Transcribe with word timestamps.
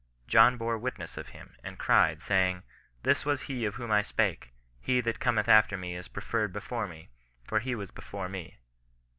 "John 0.35 0.57
bore 0.57 0.79
witness 0.79 1.15
of 1.15 1.27
him, 1.27 1.55
and 1.63 1.77
cried, 1.77 2.23
saying, 2.23 2.63
This 3.03 3.23
was 3.23 3.43
he 3.43 3.65
of 3.65 3.75
whom 3.75 3.91
I 3.91 4.01
spake, 4.01 4.51
He 4.79 4.99
that 4.99 5.19
cometh 5.19 5.47
after 5.47 5.77
me 5.77 5.93
is 5.95 6.07
preferred 6.07 6.51
before 6.51 6.87
me: 6.87 7.11
for 7.43 7.59
he 7.59 7.75
was 7.75 7.91
before 7.91 8.27
me." 8.27 8.57